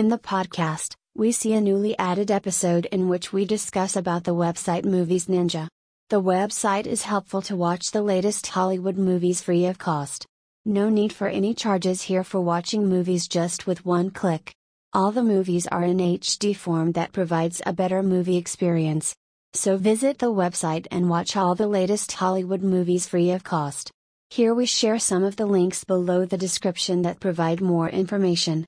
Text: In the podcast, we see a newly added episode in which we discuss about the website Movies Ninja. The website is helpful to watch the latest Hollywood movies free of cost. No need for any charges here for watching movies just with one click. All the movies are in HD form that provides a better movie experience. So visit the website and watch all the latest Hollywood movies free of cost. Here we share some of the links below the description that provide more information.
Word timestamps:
In 0.00 0.08
the 0.08 0.16
podcast, 0.16 0.94
we 1.14 1.30
see 1.30 1.52
a 1.52 1.60
newly 1.60 1.94
added 1.98 2.30
episode 2.30 2.86
in 2.86 3.10
which 3.10 3.34
we 3.34 3.44
discuss 3.44 3.96
about 3.96 4.24
the 4.24 4.34
website 4.34 4.86
Movies 4.86 5.26
Ninja. 5.26 5.68
The 6.08 6.22
website 6.22 6.86
is 6.86 7.02
helpful 7.02 7.42
to 7.42 7.54
watch 7.54 7.90
the 7.90 8.00
latest 8.00 8.46
Hollywood 8.46 8.96
movies 8.96 9.42
free 9.42 9.66
of 9.66 9.76
cost. 9.76 10.24
No 10.64 10.88
need 10.88 11.12
for 11.12 11.28
any 11.28 11.52
charges 11.52 12.00
here 12.00 12.24
for 12.24 12.40
watching 12.40 12.88
movies 12.88 13.28
just 13.28 13.66
with 13.66 13.84
one 13.84 14.10
click. 14.10 14.54
All 14.94 15.12
the 15.12 15.22
movies 15.22 15.66
are 15.66 15.84
in 15.84 15.98
HD 15.98 16.56
form 16.56 16.92
that 16.92 17.12
provides 17.12 17.60
a 17.66 17.74
better 17.74 18.02
movie 18.02 18.38
experience. 18.38 19.14
So 19.52 19.76
visit 19.76 20.18
the 20.18 20.32
website 20.32 20.86
and 20.90 21.10
watch 21.10 21.36
all 21.36 21.54
the 21.54 21.68
latest 21.68 22.10
Hollywood 22.12 22.62
movies 22.62 23.06
free 23.06 23.32
of 23.32 23.44
cost. 23.44 23.90
Here 24.30 24.54
we 24.54 24.64
share 24.64 24.98
some 24.98 25.24
of 25.24 25.36
the 25.36 25.44
links 25.44 25.84
below 25.84 26.24
the 26.24 26.38
description 26.38 27.02
that 27.02 27.20
provide 27.20 27.60
more 27.60 27.90
information. 27.90 28.58